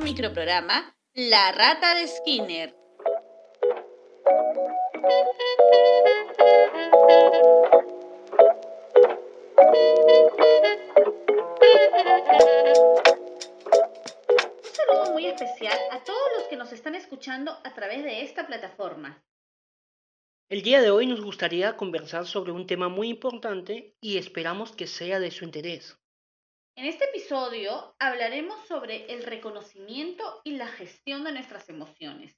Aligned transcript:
microprograma 0.00 0.96
La 1.14 1.52
rata 1.52 1.94
de 1.94 2.08
Skinner. 2.08 2.74
Un 14.56 14.72
saludo 14.72 15.12
muy 15.12 15.26
especial 15.26 15.78
a 15.90 16.02
todos 16.02 16.18
los 16.38 16.48
que 16.48 16.56
nos 16.56 16.72
están 16.72 16.94
escuchando 16.94 17.52
a 17.62 17.74
través 17.74 18.02
de 18.02 18.22
esta 18.22 18.46
plataforma. 18.46 19.22
El 20.48 20.62
día 20.62 20.80
de 20.80 20.90
hoy 20.90 21.06
nos 21.06 21.20
gustaría 21.20 21.76
conversar 21.76 22.26
sobre 22.26 22.52
un 22.52 22.66
tema 22.66 22.88
muy 22.88 23.10
importante 23.10 23.94
y 24.00 24.16
esperamos 24.16 24.72
que 24.72 24.86
sea 24.86 25.20
de 25.20 25.30
su 25.30 25.44
interés. 25.44 25.99
En 26.80 26.86
este 26.86 27.04
episodio 27.04 27.94
hablaremos 27.98 28.66
sobre 28.66 29.12
el 29.12 29.24
reconocimiento 29.24 30.40
y 30.44 30.52
la 30.52 30.66
gestión 30.66 31.24
de 31.24 31.32
nuestras 31.32 31.68
emociones. 31.68 32.34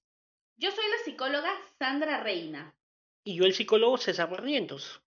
Yo 0.56 0.72
soy 0.72 0.84
la 0.90 1.04
psicóloga 1.04 1.52
Sandra 1.78 2.24
Reina. 2.24 2.74
Y 3.22 3.36
yo 3.36 3.44
el 3.44 3.54
psicólogo 3.54 3.98
César 3.98 4.28
Barrientos. 4.28 5.00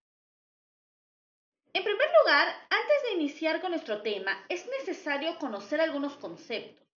En 1.73 1.83
primer 1.83 2.07
lugar, 2.21 2.47
antes 2.69 3.03
de 3.03 3.15
iniciar 3.15 3.59
con 3.59 3.71
nuestro 3.71 4.01
tema, 4.01 4.41
es 4.47 4.69
necesario 4.79 5.37
conocer 5.37 5.81
algunos 5.81 6.15
conceptos, 6.15 6.87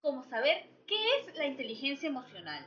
como 0.00 0.24
saber 0.24 0.68
qué 0.88 0.98
es 1.20 1.36
la 1.36 1.46
inteligencia 1.46 2.08
emocional. 2.08 2.66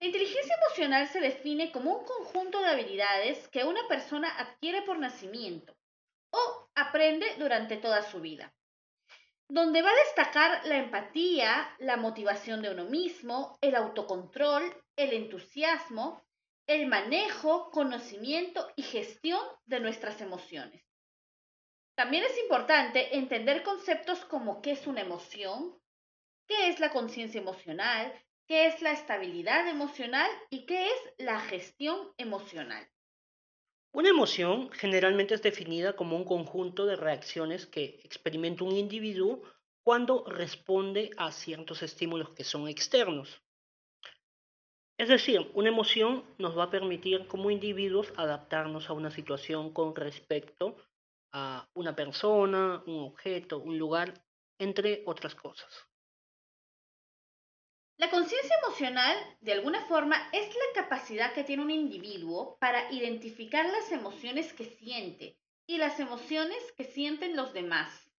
La 0.00 0.06
inteligencia 0.06 0.56
emocional 0.64 1.08
se 1.08 1.20
define 1.20 1.70
como 1.70 1.98
un 1.98 2.06
conjunto 2.06 2.58
de 2.58 2.68
habilidades 2.68 3.48
que 3.48 3.64
una 3.64 3.86
persona 3.86 4.30
adquiere 4.38 4.80
por 4.80 4.98
nacimiento 4.98 5.74
o 6.32 6.68
aprende 6.74 7.26
durante 7.38 7.76
toda 7.76 8.02
su 8.02 8.20
vida, 8.20 8.52
donde 9.48 9.82
va 9.82 9.90
a 9.90 10.04
destacar 10.04 10.66
la 10.66 10.78
empatía, 10.78 11.76
la 11.78 11.96
motivación 11.96 12.62
de 12.62 12.70
uno 12.70 12.86
mismo, 12.86 13.58
el 13.60 13.76
autocontrol, 13.76 14.74
el 14.96 15.12
entusiasmo, 15.12 16.22
el 16.66 16.86
manejo, 16.86 17.70
conocimiento 17.70 18.66
y 18.76 18.82
gestión 18.82 19.40
de 19.66 19.80
nuestras 19.80 20.20
emociones. 20.20 20.82
También 21.94 22.24
es 22.24 22.38
importante 22.38 23.16
entender 23.16 23.62
conceptos 23.62 24.24
como 24.24 24.62
qué 24.62 24.72
es 24.72 24.86
una 24.86 25.02
emoción, 25.02 25.78
qué 26.46 26.68
es 26.68 26.80
la 26.80 26.90
conciencia 26.90 27.40
emocional, 27.40 28.12
qué 28.46 28.66
es 28.66 28.80
la 28.80 28.92
estabilidad 28.92 29.68
emocional 29.68 30.30
y 30.50 30.66
qué 30.66 30.86
es 30.86 31.14
la 31.18 31.40
gestión 31.40 32.12
emocional. 32.16 32.88
Una 33.94 34.08
emoción 34.08 34.70
generalmente 34.70 35.34
es 35.34 35.42
definida 35.42 35.94
como 35.94 36.16
un 36.16 36.24
conjunto 36.24 36.86
de 36.86 36.96
reacciones 36.96 37.66
que 37.66 38.00
experimenta 38.04 38.64
un 38.64 38.74
individuo 38.74 39.42
cuando 39.84 40.24
responde 40.26 41.10
a 41.18 41.30
ciertos 41.30 41.82
estímulos 41.82 42.30
que 42.30 42.42
son 42.42 42.68
externos. 42.68 43.42
Es 44.98 45.08
decir, 45.08 45.50
una 45.52 45.68
emoción 45.68 46.24
nos 46.38 46.56
va 46.56 46.64
a 46.64 46.70
permitir 46.70 47.26
como 47.26 47.50
individuos 47.50 48.12
adaptarnos 48.16 48.88
a 48.88 48.94
una 48.94 49.10
situación 49.10 49.74
con 49.74 49.94
respecto 49.94 50.76
a 51.32 51.68
una 51.74 51.94
persona, 51.94 52.82
un 52.86 53.00
objeto, 53.00 53.58
un 53.58 53.78
lugar, 53.78 54.14
entre 54.58 55.02
otras 55.04 55.34
cosas. 55.34 55.91
La 57.98 58.10
conciencia 58.10 58.56
emocional, 58.64 59.16
de 59.40 59.52
alguna 59.52 59.80
forma, 59.86 60.16
es 60.32 60.48
la 60.54 60.82
capacidad 60.82 61.32
que 61.34 61.44
tiene 61.44 61.62
un 61.62 61.70
individuo 61.70 62.56
para 62.58 62.90
identificar 62.90 63.66
las 63.66 63.92
emociones 63.92 64.52
que 64.52 64.64
siente 64.64 65.38
y 65.66 65.78
las 65.78 66.00
emociones 66.00 66.58
que 66.76 66.84
sienten 66.84 67.36
los 67.36 67.52
demás. 67.52 68.10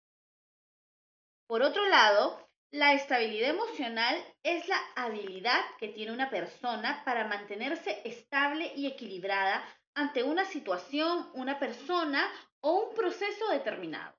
Por 1.47 1.61
otro 1.61 1.87
lado, 1.87 2.49
la 2.71 2.93
estabilidad 2.93 3.49
emocional 3.49 4.15
es 4.41 4.67
la 4.67 4.79
habilidad 4.95 5.59
que 5.79 5.89
tiene 5.89 6.11
una 6.11 6.29
persona 6.29 7.03
para 7.05 7.27
mantenerse 7.27 8.01
estable 8.05 8.71
y 8.75 8.87
equilibrada 8.87 9.63
ante 9.93 10.23
una 10.23 10.45
situación, 10.45 11.29
una 11.33 11.59
persona 11.59 12.27
o 12.61 12.87
un 12.87 12.95
proceso 12.95 13.49
determinado. 13.49 14.17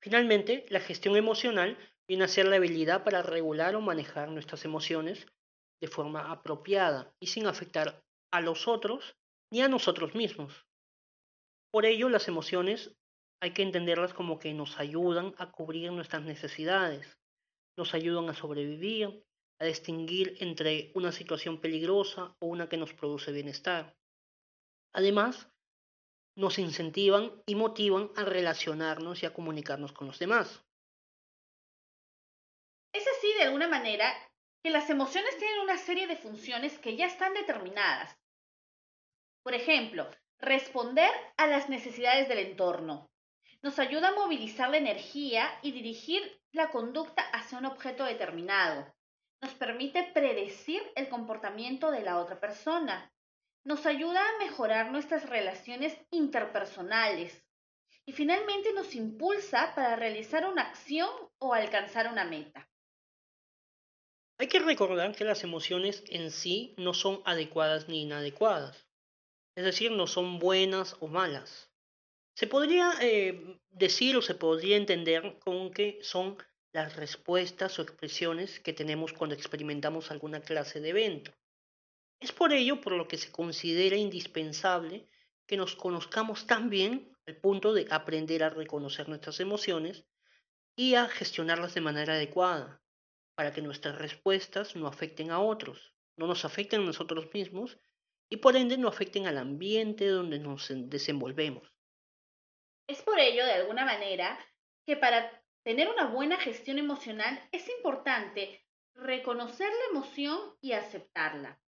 Finalmente, 0.00 0.66
la 0.68 0.80
gestión 0.80 1.16
emocional 1.16 1.76
viene 2.10 2.24
a 2.24 2.28
ser 2.28 2.46
la 2.46 2.56
habilidad 2.56 3.04
para 3.04 3.22
regular 3.22 3.76
o 3.76 3.80
manejar 3.80 4.32
nuestras 4.32 4.64
emociones 4.64 5.28
de 5.80 5.86
forma 5.86 6.32
apropiada 6.32 7.14
y 7.22 7.28
sin 7.28 7.46
afectar 7.46 8.02
a 8.32 8.40
los 8.40 8.66
otros 8.66 9.14
ni 9.52 9.62
a 9.62 9.68
nosotros 9.68 10.16
mismos. 10.16 10.66
Por 11.72 11.86
ello, 11.86 12.08
las 12.08 12.26
emociones 12.26 12.96
hay 13.40 13.52
que 13.52 13.62
entenderlas 13.62 14.12
como 14.12 14.40
que 14.40 14.52
nos 14.52 14.80
ayudan 14.80 15.36
a 15.38 15.52
cubrir 15.52 15.92
nuestras 15.92 16.24
necesidades, 16.24 17.16
nos 17.78 17.94
ayudan 17.94 18.28
a 18.28 18.34
sobrevivir, 18.34 19.22
a 19.60 19.66
distinguir 19.66 20.36
entre 20.40 20.90
una 20.96 21.12
situación 21.12 21.60
peligrosa 21.60 22.34
o 22.40 22.46
una 22.46 22.68
que 22.68 22.76
nos 22.76 22.92
produce 22.92 23.30
bienestar. 23.30 23.94
Además, 24.92 25.48
nos 26.36 26.58
incentivan 26.58 27.40
y 27.46 27.54
motivan 27.54 28.10
a 28.16 28.24
relacionarnos 28.24 29.22
y 29.22 29.26
a 29.26 29.32
comunicarnos 29.32 29.92
con 29.92 30.08
los 30.08 30.18
demás 30.18 30.64
de 30.64 30.69
alguna 33.50 33.66
manera 33.66 34.14
que 34.62 34.70
las 34.70 34.88
emociones 34.90 35.36
tienen 35.36 35.58
una 35.58 35.76
serie 35.76 36.06
de 36.06 36.16
funciones 36.16 36.78
que 36.78 36.96
ya 36.96 37.06
están 37.06 37.34
determinadas. 37.34 38.16
Por 39.42 39.54
ejemplo, 39.54 40.08
responder 40.38 41.10
a 41.36 41.48
las 41.48 41.68
necesidades 41.68 42.28
del 42.28 42.38
entorno. 42.38 43.10
Nos 43.62 43.80
ayuda 43.80 44.08
a 44.08 44.14
movilizar 44.14 44.70
la 44.70 44.76
energía 44.76 45.50
y 45.62 45.72
dirigir 45.72 46.22
la 46.52 46.70
conducta 46.70 47.22
hacia 47.32 47.58
un 47.58 47.66
objeto 47.66 48.04
determinado. 48.04 48.94
Nos 49.42 49.52
permite 49.54 50.04
predecir 50.14 50.80
el 50.94 51.08
comportamiento 51.08 51.90
de 51.90 52.02
la 52.02 52.18
otra 52.18 52.38
persona. 52.38 53.12
Nos 53.64 53.84
ayuda 53.84 54.20
a 54.20 54.38
mejorar 54.38 54.92
nuestras 54.92 55.28
relaciones 55.28 55.98
interpersonales. 56.12 57.44
Y 58.06 58.12
finalmente 58.12 58.72
nos 58.74 58.94
impulsa 58.94 59.74
para 59.74 59.96
realizar 59.96 60.46
una 60.46 60.62
acción 60.62 61.10
o 61.38 61.52
alcanzar 61.52 62.06
una 62.06 62.24
meta. 62.24 62.69
Hay 64.40 64.46
que 64.46 64.58
recordar 64.58 65.14
que 65.14 65.24
las 65.24 65.44
emociones 65.44 66.02
en 66.08 66.30
sí 66.30 66.72
no 66.78 66.94
son 66.94 67.20
adecuadas 67.26 67.90
ni 67.90 68.00
inadecuadas, 68.00 68.88
es 69.54 69.64
decir, 69.66 69.90
no 69.90 70.06
son 70.06 70.38
buenas 70.38 70.96
o 71.00 71.08
malas. 71.08 71.70
Se 72.34 72.46
podría 72.46 72.94
eh, 73.02 73.58
decir 73.68 74.16
o 74.16 74.22
se 74.22 74.34
podría 74.34 74.78
entender 74.78 75.38
con 75.40 75.70
que 75.70 75.98
son 76.00 76.38
las 76.72 76.96
respuestas 76.96 77.78
o 77.78 77.82
expresiones 77.82 78.60
que 78.60 78.72
tenemos 78.72 79.12
cuando 79.12 79.36
experimentamos 79.36 80.10
alguna 80.10 80.40
clase 80.40 80.80
de 80.80 80.88
evento. 80.88 81.32
Es 82.18 82.32
por 82.32 82.54
ello 82.54 82.80
por 82.80 82.94
lo 82.94 83.08
que 83.08 83.18
se 83.18 83.30
considera 83.30 83.96
indispensable 83.96 85.06
que 85.46 85.58
nos 85.58 85.76
conozcamos 85.76 86.46
tan 86.46 86.70
bien 86.70 87.14
al 87.26 87.36
punto 87.36 87.74
de 87.74 87.86
aprender 87.90 88.42
a 88.42 88.48
reconocer 88.48 89.06
nuestras 89.06 89.38
emociones 89.38 90.06
y 90.76 90.94
a 90.94 91.08
gestionarlas 91.08 91.74
de 91.74 91.82
manera 91.82 92.14
adecuada, 92.14 92.80
para 93.40 93.54
que 93.54 93.62
nuestras 93.62 93.96
respuestas 93.96 94.76
no 94.76 94.86
afecten 94.86 95.30
a 95.30 95.40
otros, 95.40 95.94
no 96.18 96.26
nos 96.26 96.44
afecten 96.44 96.82
a 96.82 96.84
nosotros 96.84 97.32
mismos 97.32 97.78
y 98.28 98.36
por 98.36 98.54
ende 98.54 98.76
no 98.76 98.86
afecten 98.86 99.26
al 99.26 99.38
ambiente 99.38 100.08
donde 100.08 100.38
nos 100.38 100.70
desenvolvemos. 100.70 101.72
Es 102.86 103.00
por 103.00 103.18
ello, 103.18 103.42
de 103.46 103.52
alguna 103.52 103.86
manera, 103.86 104.38
que 104.84 104.94
para 104.98 105.42
tener 105.62 105.88
una 105.88 106.08
buena 106.08 106.36
gestión 106.36 106.76
emocional 106.76 107.40
es 107.50 107.66
importante 107.70 108.62
reconocer 108.92 109.70
la 109.70 109.98
emoción 109.98 110.38
y 110.60 110.72
aceptarla, 110.72 111.62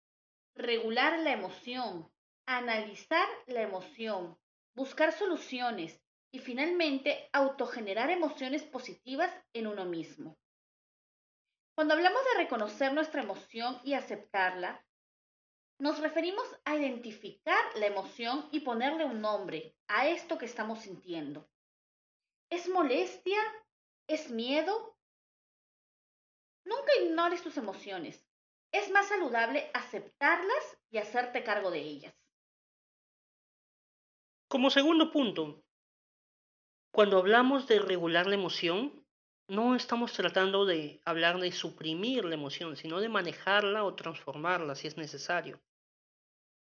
regular 0.55 1.19
la 1.19 1.33
emoción, 1.33 2.11
analizar 2.47 3.29
la 3.47 3.61
emoción, 3.61 4.39
buscar 4.75 5.13
soluciones 5.13 6.01
y 6.33 6.39
finalmente 6.39 7.29
autogenerar 7.35 8.09
emociones 8.09 8.63
positivas 8.63 9.31
en 9.53 9.67
uno 9.67 9.85
mismo. 9.85 10.39
Cuando 11.79 11.95
hablamos 11.95 12.25
de 12.25 12.43
reconocer 12.43 12.93
nuestra 12.93 13.23
emoción 13.23 13.81
y 13.85 13.95
aceptarla, 13.95 14.85
nos 15.79 16.01
referimos 16.01 16.45
a 16.65 16.75
identificar 16.75 17.65
la 17.77 17.87
emoción 17.87 18.49
y 18.51 18.63
ponerle 18.63 19.05
un 19.05 19.21
nombre 19.21 19.77
a 19.87 20.09
esto 20.09 20.39
que 20.39 20.47
estamos 20.47 20.81
sintiendo. 20.81 21.49
¿Es 22.51 22.69
molestia? 22.69 23.39
¿Es 24.09 24.29
miedo? 24.29 24.99
Nunca 26.65 26.93
ignores 27.01 27.45
tus 27.45 27.57
emociones. 27.57 28.27
Es 28.73 28.91
más 28.91 29.07
saludable 29.07 29.71
aceptarlas 29.73 30.81
y 30.91 30.99
hacerte 30.99 31.45
cargo 31.45 31.71
de 31.71 31.79
ellas. 31.79 32.15
Como 34.49 34.71
segundo 34.71 35.13
punto, 35.13 35.63
cuando 36.91 37.19
hablamos 37.19 37.69
de 37.69 37.79
regular 37.79 38.27
la 38.27 38.35
emoción, 38.35 39.07
no 39.49 39.75
estamos 39.75 40.13
tratando 40.13 40.67
de 40.67 41.01
hablar 41.05 41.41
de 41.41 41.51
suprimir 41.53 42.25
la 42.25 42.35
emoción, 42.35 42.77
sino 42.77 43.01
de 43.01 43.09
manejarla 43.09 43.83
o 43.85 43.95
transformarla 43.95 44.75
si 44.75 44.87
es 44.87 44.97
necesario. 44.97 45.61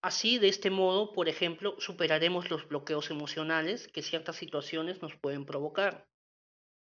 Así, 0.04 0.38
de 0.38 0.50
este 0.50 0.70
modo, 0.70 1.14
por 1.14 1.30
ejemplo, 1.30 1.80
superaremos 1.80 2.52
los 2.52 2.68
bloqueos 2.68 3.10
emocionales 3.10 3.88
que 3.88 4.04
ciertas 4.04 4.36
situaciones 4.36 5.02
nos 5.02 5.16
pueden 5.16 5.46
provocar. 5.46 6.06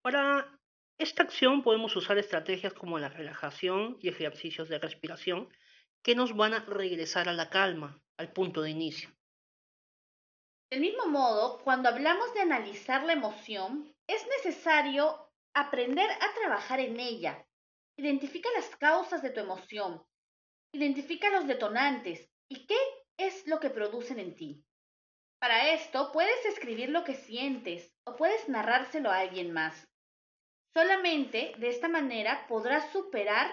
Para 0.01 0.57
esta 0.97 1.23
acción 1.23 1.63
podemos 1.63 1.95
usar 1.95 2.17
estrategias 2.17 2.73
como 2.73 2.99
la 2.99 3.09
relajación 3.09 3.97
y 3.99 4.09
ejercicios 4.09 4.69
de 4.69 4.79
respiración 4.79 5.49
que 6.03 6.15
nos 6.15 6.35
van 6.35 6.53
a 6.53 6.63
regresar 6.65 7.27
a 7.27 7.33
la 7.33 7.49
calma, 7.49 7.99
al 8.17 8.31
punto 8.31 8.61
de 8.61 8.69
inicio. 8.69 9.09
Del 10.71 10.81
mismo 10.81 11.07
modo, 11.07 11.59
cuando 11.63 11.89
hablamos 11.89 12.33
de 12.35 12.41
analizar 12.41 13.03
la 13.03 13.13
emoción, 13.13 13.91
es 14.07 14.25
necesario 14.27 15.28
aprender 15.53 16.09
a 16.09 16.33
trabajar 16.33 16.79
en 16.79 16.99
ella. 16.99 17.45
Identifica 17.97 18.49
las 18.55 18.75
causas 18.77 19.21
de 19.21 19.29
tu 19.31 19.39
emoción, 19.41 20.01
identifica 20.73 21.29
los 21.31 21.47
detonantes 21.47 22.29
y 22.49 22.65
qué 22.65 22.77
es 23.17 23.45
lo 23.47 23.59
que 23.59 23.69
producen 23.69 24.19
en 24.19 24.35
ti. 24.35 24.63
Para 25.39 25.73
esto 25.73 26.11
puedes 26.11 26.45
escribir 26.45 26.89
lo 26.89 27.03
que 27.03 27.15
sientes 27.15 27.93
o 28.05 28.15
puedes 28.15 28.47
narrárselo 28.49 29.09
a 29.09 29.19
alguien 29.19 29.51
más. 29.51 29.87
Solamente 30.73 31.53
de 31.57 31.69
esta 31.69 31.87
manera 31.87 32.45
podrás 32.47 32.91
superar 32.91 33.51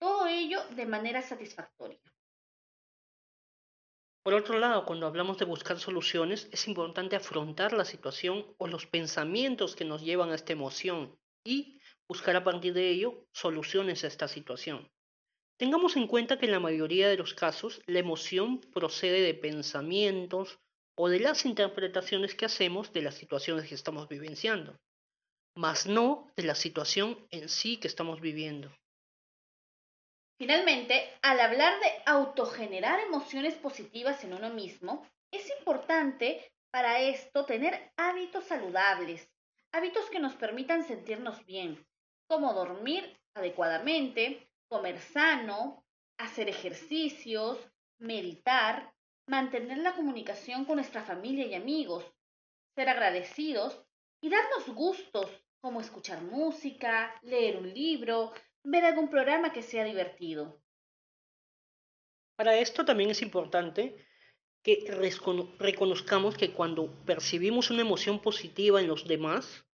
todo 0.00 0.26
ello 0.26 0.62
de 0.70 0.86
manera 0.86 1.22
satisfactoria. 1.22 2.00
Por 4.24 4.34
otro 4.34 4.58
lado, 4.58 4.84
cuando 4.84 5.06
hablamos 5.06 5.38
de 5.38 5.44
buscar 5.44 5.78
soluciones, 5.78 6.48
es 6.50 6.66
importante 6.66 7.14
afrontar 7.14 7.72
la 7.72 7.84
situación 7.84 8.44
o 8.58 8.66
los 8.66 8.86
pensamientos 8.86 9.76
que 9.76 9.84
nos 9.84 10.02
llevan 10.02 10.30
a 10.30 10.34
esta 10.34 10.52
emoción 10.52 11.16
y 11.46 11.80
buscar 12.08 12.36
a 12.36 12.44
partir 12.44 12.74
de 12.74 12.90
ello 12.90 13.26
soluciones 13.32 14.04
a 14.04 14.08
esta 14.08 14.28
situación. 14.28 14.90
Tengamos 15.58 15.96
en 15.96 16.06
cuenta 16.06 16.38
que 16.38 16.46
en 16.46 16.52
la 16.52 16.60
mayoría 16.60 17.08
de 17.08 17.16
los 17.16 17.32
casos 17.32 17.80
la 17.86 18.00
emoción 18.00 18.60
procede 18.60 19.22
de 19.22 19.34
pensamientos 19.34 20.58
o 20.98 21.08
de 21.08 21.20
las 21.20 21.46
interpretaciones 21.46 22.34
que 22.34 22.44
hacemos 22.44 22.92
de 22.92 23.02
las 23.02 23.14
situaciones 23.14 23.68
que 23.68 23.74
estamos 23.74 24.08
vivenciando, 24.08 24.78
mas 25.56 25.86
no 25.86 26.30
de 26.36 26.42
la 26.42 26.54
situación 26.54 27.26
en 27.30 27.48
sí 27.48 27.78
que 27.78 27.88
estamos 27.88 28.20
viviendo. 28.20 28.70
Finalmente, 30.38 31.14
al 31.22 31.40
hablar 31.40 31.80
de 31.80 31.90
autogenerar 32.04 33.00
emociones 33.00 33.54
positivas 33.54 34.22
en 34.24 34.34
uno 34.34 34.50
mismo, 34.50 35.06
es 35.32 35.50
importante 35.58 36.46
para 36.70 37.00
esto 37.00 37.46
tener 37.46 37.90
hábitos 37.96 38.44
saludables, 38.44 39.30
hábitos 39.72 40.08
que 40.10 40.20
nos 40.20 40.34
permitan 40.34 40.84
sentirnos 40.84 41.44
bien, 41.46 41.86
como 42.28 42.52
dormir 42.54 43.18
adecuadamente, 43.34 44.48
comer 44.68 44.98
sano, 44.98 45.84
hacer 46.18 46.48
ejercicios, 46.48 47.58
meditar, 47.98 48.92
mantener 49.26 49.78
la 49.78 49.94
comunicación 49.94 50.64
con 50.64 50.76
nuestra 50.76 51.02
familia 51.02 51.46
y 51.46 51.54
amigos, 51.54 52.04
ser 52.74 52.88
agradecidos 52.88 53.84
y 54.20 54.30
darnos 54.30 54.68
gustos 54.68 55.30
como 55.60 55.80
escuchar 55.80 56.22
música, 56.22 57.14
leer 57.22 57.56
un 57.56 57.72
libro, 57.72 58.32
ver 58.62 58.84
algún 58.84 59.08
programa 59.08 59.52
que 59.52 59.62
sea 59.62 59.84
divertido. 59.84 60.60
Para 62.36 62.56
esto 62.56 62.84
también 62.84 63.10
es 63.10 63.22
importante 63.22 64.06
que 64.66 64.84
reconozcamos 65.60 66.36
que 66.36 66.52
cuando 66.52 66.90
percibimos 67.06 67.70
una 67.70 67.82
emoción 67.82 68.20
positiva 68.20 68.80
en 68.80 68.88
los 68.88 69.06
demás, 69.06 69.64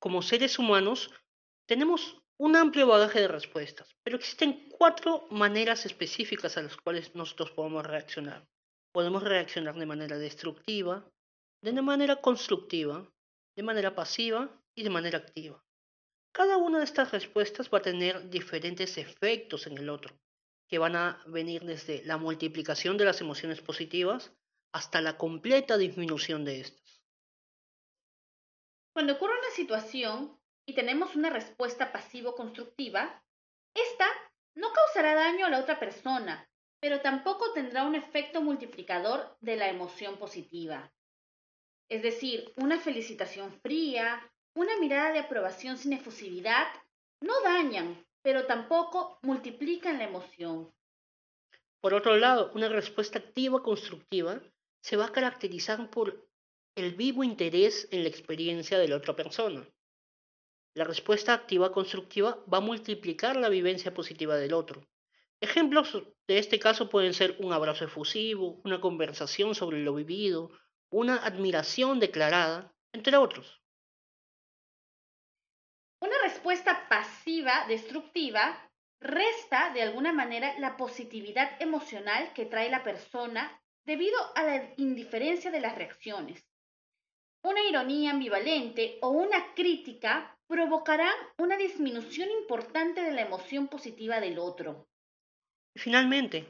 como 0.00 0.20
seres 0.20 0.58
humanos, 0.58 1.12
tenemos 1.68 2.20
un 2.38 2.56
amplio 2.56 2.88
bagaje 2.88 3.20
de 3.20 3.28
respuestas, 3.28 3.94
pero 4.02 4.16
existen 4.16 4.68
cuatro 4.76 5.28
maneras 5.30 5.86
específicas 5.86 6.56
a 6.56 6.62
las 6.62 6.76
cuales 6.76 7.14
nosotros 7.14 7.52
podemos 7.52 7.86
reaccionar. 7.86 8.44
Podemos 8.90 9.22
reaccionar 9.22 9.76
de 9.76 9.86
manera 9.86 10.18
destructiva, 10.18 11.08
de 11.62 11.80
manera 11.80 12.16
constructiva, 12.16 13.08
de 13.54 13.62
manera 13.62 13.94
pasiva 13.94 14.50
y 14.74 14.82
de 14.82 14.90
manera 14.90 15.18
activa. 15.18 15.62
Cada 16.32 16.56
una 16.56 16.78
de 16.78 16.84
estas 16.84 17.12
respuestas 17.12 17.70
va 17.72 17.78
a 17.78 17.82
tener 17.82 18.28
diferentes 18.28 18.98
efectos 18.98 19.68
en 19.68 19.78
el 19.78 19.88
otro, 19.88 20.12
que 20.72 20.78
van 20.78 20.96
a 20.96 21.22
venir 21.26 21.66
desde 21.66 22.02
la 22.06 22.16
multiplicación 22.16 22.96
de 22.96 23.04
las 23.04 23.20
emociones 23.20 23.60
positivas 23.60 24.32
hasta 24.72 25.02
la 25.02 25.18
completa 25.18 25.76
disminución 25.76 26.46
de 26.46 26.60
estas. 26.60 27.04
Cuando 28.94 29.12
ocurre 29.12 29.38
una 29.38 29.50
situación 29.54 30.40
y 30.66 30.74
tenemos 30.74 31.14
una 31.14 31.28
respuesta 31.28 31.92
pasivo-constructiva, 31.92 33.22
esta 33.74 34.06
no 34.54 34.72
causará 34.72 35.14
daño 35.14 35.44
a 35.44 35.50
la 35.50 35.60
otra 35.60 35.78
persona, 35.78 36.48
pero 36.80 37.02
tampoco 37.02 37.52
tendrá 37.52 37.84
un 37.84 37.94
efecto 37.94 38.40
multiplicador 38.40 39.36
de 39.42 39.56
la 39.56 39.68
emoción 39.68 40.16
positiva. 40.16 40.90
Es 41.90 42.00
decir, 42.00 42.50
una 42.56 42.80
felicitación 42.80 43.52
fría, 43.60 44.26
una 44.54 44.78
mirada 44.78 45.12
de 45.12 45.18
aprobación 45.18 45.76
sin 45.76 45.92
efusividad 45.92 46.68
no 47.20 47.42
dañan, 47.42 48.06
pero 48.22 48.46
tampoco 48.46 49.18
multiplican 49.22 49.98
la 49.98 50.04
emoción. 50.04 50.72
Por 51.80 51.94
otro 51.94 52.16
lado, 52.16 52.52
una 52.54 52.68
respuesta 52.68 53.18
activa 53.18 53.62
constructiva 53.62 54.40
se 54.80 54.96
va 54.96 55.06
a 55.06 55.12
caracterizar 55.12 55.90
por 55.90 56.28
el 56.76 56.94
vivo 56.94 57.24
interés 57.24 57.88
en 57.90 58.02
la 58.02 58.08
experiencia 58.08 58.78
de 58.78 58.88
la 58.88 58.96
otra 58.96 59.14
persona. 59.14 59.66
La 60.74 60.84
respuesta 60.84 61.34
activa 61.34 61.72
constructiva 61.72 62.38
va 62.52 62.58
a 62.58 62.62
multiplicar 62.62 63.36
la 63.36 63.48
vivencia 63.48 63.92
positiva 63.92 64.36
del 64.36 64.54
otro. 64.54 64.86
Ejemplos 65.40 65.92
de 66.28 66.38
este 66.38 66.58
caso 66.58 66.88
pueden 66.88 67.14
ser 67.14 67.36
un 67.40 67.52
abrazo 67.52 67.84
efusivo, 67.84 68.60
una 68.64 68.80
conversación 68.80 69.54
sobre 69.54 69.80
lo 69.82 69.94
vivido, 69.94 70.50
una 70.90 71.16
admiración 71.16 71.98
declarada, 71.98 72.72
entre 72.92 73.16
otros. 73.16 73.61
Respuesta 76.42 76.88
pasiva, 76.88 77.66
destructiva, 77.68 78.68
resta 79.00 79.70
de 79.72 79.82
alguna 79.82 80.12
manera 80.12 80.58
la 80.58 80.76
positividad 80.76 81.52
emocional 81.62 82.32
que 82.34 82.46
trae 82.46 82.68
la 82.68 82.82
persona 82.82 83.62
debido 83.86 84.18
a 84.34 84.42
la 84.42 84.74
indiferencia 84.76 85.52
de 85.52 85.60
las 85.60 85.76
reacciones. 85.76 86.44
Una 87.44 87.62
ironía 87.62 88.10
ambivalente 88.10 88.98
o 89.02 89.10
una 89.10 89.54
crítica 89.54 90.36
provocarán 90.48 91.14
una 91.38 91.56
disminución 91.56 92.28
importante 92.32 93.02
de 93.02 93.12
la 93.12 93.22
emoción 93.22 93.68
positiva 93.68 94.18
del 94.18 94.40
otro. 94.40 94.88
Finalmente, 95.76 96.44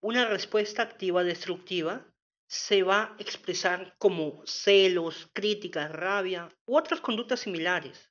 una 0.00 0.26
respuesta 0.26 0.82
activa 0.82 1.22
destructiva 1.22 2.04
se 2.48 2.82
va 2.82 3.00
a 3.00 3.16
expresar 3.20 3.94
como 3.98 4.44
celos, 4.44 5.30
críticas, 5.32 5.92
rabia 5.92 6.48
u 6.66 6.76
otras 6.76 7.00
conductas 7.00 7.38
similares. 7.38 8.10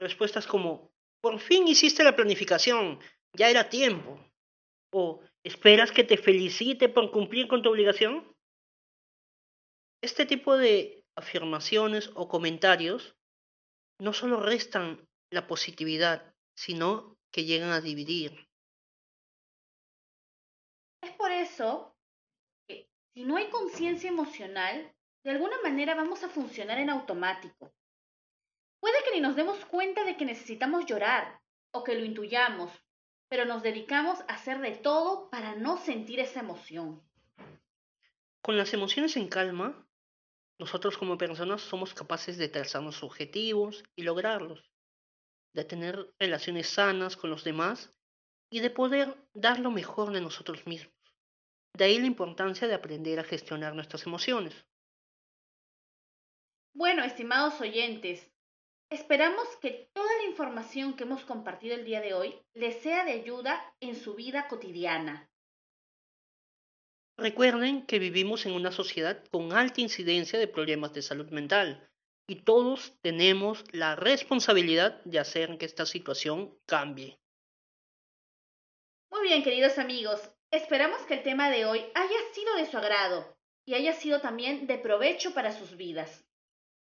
Respuestas 0.00 0.46
como, 0.46 0.92
por 1.20 1.38
fin 1.38 1.66
hiciste 1.68 2.04
la 2.04 2.16
planificación, 2.16 3.00
ya 3.36 3.48
era 3.50 3.68
tiempo. 3.68 4.18
O, 4.92 5.20
¿esperas 5.42 5.90
que 5.90 6.04
te 6.04 6.16
felicite 6.16 6.88
por 6.88 7.10
cumplir 7.10 7.48
con 7.48 7.62
tu 7.62 7.70
obligación? 7.70 8.34
Este 10.02 10.26
tipo 10.26 10.56
de 10.56 11.04
afirmaciones 11.16 12.10
o 12.14 12.28
comentarios 12.28 13.16
no 14.00 14.12
solo 14.12 14.40
restan 14.40 15.08
la 15.30 15.46
positividad, 15.46 16.34
sino 16.56 17.16
que 17.32 17.44
llegan 17.44 17.70
a 17.70 17.80
dividir. 17.80 18.48
Es 21.02 21.12
por 21.12 21.30
eso 21.32 21.96
que 22.68 22.88
si 23.14 23.24
no 23.24 23.36
hay 23.36 23.48
conciencia 23.50 24.08
emocional, 24.08 24.94
de 25.24 25.30
alguna 25.30 25.60
manera 25.62 25.94
vamos 25.94 26.22
a 26.22 26.28
funcionar 26.28 26.78
en 26.78 26.90
automático. 26.90 27.72
Puede 28.84 29.02
que 29.02 29.12
ni 29.12 29.20
nos 29.22 29.34
demos 29.34 29.64
cuenta 29.64 30.04
de 30.04 30.14
que 30.14 30.26
necesitamos 30.26 30.84
llorar 30.84 31.40
o 31.72 31.82
que 31.84 31.94
lo 31.94 32.04
intuyamos, 32.04 32.70
pero 33.30 33.46
nos 33.46 33.62
dedicamos 33.62 34.20
a 34.28 34.34
hacer 34.34 34.60
de 34.60 34.72
todo 34.72 35.30
para 35.30 35.54
no 35.54 35.78
sentir 35.78 36.20
esa 36.20 36.40
emoción. 36.40 37.02
Con 38.42 38.58
las 38.58 38.74
emociones 38.74 39.16
en 39.16 39.28
calma, 39.28 39.88
nosotros 40.58 40.98
como 40.98 41.16
personas 41.16 41.62
somos 41.62 41.94
capaces 41.94 42.36
de 42.36 42.50
trazarnos 42.50 43.02
objetivos 43.02 43.84
y 43.96 44.02
lograrlos, 44.02 44.70
de 45.54 45.64
tener 45.64 46.14
relaciones 46.18 46.68
sanas 46.68 47.16
con 47.16 47.30
los 47.30 47.42
demás 47.42 47.90
y 48.50 48.60
de 48.60 48.68
poder 48.68 49.16
dar 49.32 49.60
lo 49.60 49.70
mejor 49.70 50.12
de 50.12 50.20
nosotros 50.20 50.66
mismos. 50.66 50.92
De 51.72 51.86
ahí 51.86 51.98
la 51.98 52.06
importancia 52.06 52.68
de 52.68 52.74
aprender 52.74 53.18
a 53.18 53.24
gestionar 53.24 53.74
nuestras 53.74 54.04
emociones. 54.04 54.66
Bueno, 56.74 57.02
estimados 57.02 57.58
oyentes, 57.62 58.30
Esperamos 58.90 59.48
que 59.60 59.90
toda 59.92 60.10
la 60.18 60.28
información 60.30 60.94
que 60.94 61.04
hemos 61.04 61.24
compartido 61.24 61.74
el 61.74 61.84
día 61.84 62.00
de 62.00 62.14
hoy 62.14 62.34
les 62.54 62.80
sea 62.82 63.04
de 63.04 63.12
ayuda 63.12 63.74
en 63.80 63.96
su 63.96 64.14
vida 64.14 64.46
cotidiana. 64.48 65.30
Recuerden 67.16 67.86
que 67.86 67.98
vivimos 67.98 68.44
en 68.44 68.52
una 68.52 68.72
sociedad 68.72 69.24
con 69.30 69.52
alta 69.52 69.80
incidencia 69.80 70.38
de 70.38 70.48
problemas 70.48 70.92
de 70.92 71.02
salud 71.02 71.30
mental 71.30 71.88
y 72.26 72.36
todos 72.36 72.94
tenemos 73.02 73.64
la 73.72 73.94
responsabilidad 73.94 75.02
de 75.04 75.18
hacer 75.18 75.56
que 75.58 75.66
esta 75.66 75.86
situación 75.86 76.58
cambie. 76.66 77.18
Muy 79.10 79.22
bien, 79.22 79.44
queridos 79.44 79.78
amigos, 79.78 80.20
esperamos 80.50 81.00
que 81.02 81.14
el 81.14 81.22
tema 81.22 81.50
de 81.50 81.66
hoy 81.66 81.84
haya 81.94 82.18
sido 82.32 82.56
de 82.56 82.66
su 82.66 82.76
agrado 82.78 83.36
y 83.66 83.74
haya 83.74 83.92
sido 83.92 84.20
también 84.20 84.66
de 84.66 84.78
provecho 84.78 85.34
para 85.34 85.52
sus 85.52 85.76
vidas. 85.76 86.24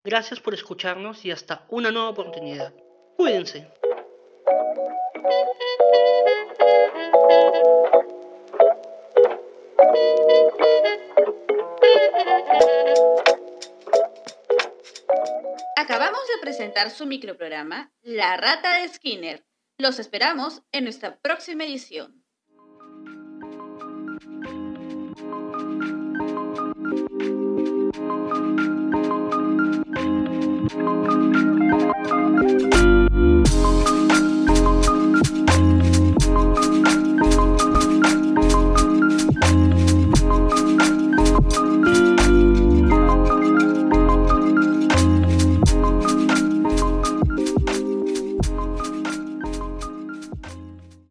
Gracias 0.05 0.41
por 0.41 0.53
escucharnos 0.53 1.24
y 1.24 1.31
hasta 1.31 1.65
una 1.69 1.89
nueva 1.89 2.10
oportunidad. 2.10 2.74
Cuídense. 3.15 3.72
Acabamos 15.77 16.22
de 16.27 16.41
presentar 16.41 16.89
su 16.91 17.05
microprograma 17.05 17.93
La 18.01 18.36
Rata 18.36 18.79
de 18.79 18.89
Skinner. 18.89 19.45
Los 19.77 20.00
esperamos 20.00 20.63
en 20.74 20.83
nuestra 20.83 21.17
próxima 21.22 21.63
edición. 21.63 22.23